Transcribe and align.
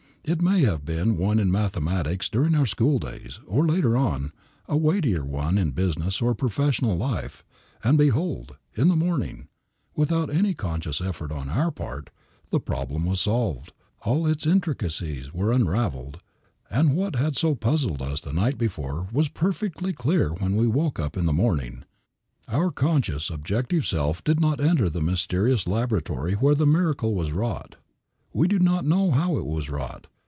It 0.23 0.39
may 0.39 0.59
have 0.61 0.85
been 0.85 1.17
one 1.17 1.39
in 1.39 1.51
mathematics 1.51 2.29
during 2.29 2.53
our 2.53 2.67
school 2.67 2.99
days, 2.99 3.39
or, 3.47 3.65
later 3.65 3.97
on, 3.97 4.31
a 4.67 4.77
weightier 4.77 5.25
one 5.25 5.57
in 5.57 5.71
business 5.71 6.21
or 6.21 6.35
professional 6.35 6.95
life, 6.95 7.43
and 7.83 7.97
behold, 7.97 8.55
in 8.75 8.87
the 8.87 8.95
morning, 8.95 9.47
without 9.95 10.29
any 10.29 10.53
conscious 10.53 11.01
effort 11.01 11.31
on 11.31 11.49
our 11.49 11.71
part, 11.71 12.11
the 12.51 12.59
problem 12.59 13.07
was 13.07 13.19
solved; 13.19 13.73
all 14.03 14.27
its 14.27 14.45
intricacies 14.45 15.33
were 15.33 15.51
unraveled, 15.51 16.21
and 16.69 16.95
what 16.95 17.15
had 17.15 17.35
so 17.35 17.55
puzzled 17.55 18.03
us 18.03 18.21
the 18.21 18.31
night 18.31 18.59
before 18.59 19.07
was 19.11 19.27
perfectly 19.27 19.91
clear 19.91 20.29
when 20.35 20.55
we 20.55 20.67
woke 20.67 20.99
up 20.99 21.17
in 21.17 21.25
the 21.25 21.33
morning. 21.33 21.83
Our 22.47 22.69
conscious, 22.69 23.31
objective 23.31 23.87
self 23.87 24.23
did 24.23 24.39
not 24.39 24.61
enter 24.61 24.87
the 24.87 25.01
mysterious 25.01 25.65
laboratory 25.67 26.33
where 26.35 26.55
the 26.55 26.67
miracle 26.67 27.15
was 27.15 27.31
wrought. 27.31 27.77
We 28.33 28.47
do 28.47 28.59
not 28.59 28.85
know 28.85 29.11
how 29.11 29.37
it 29.39 29.45
was 29.45 29.69
wrought. 29.69 30.07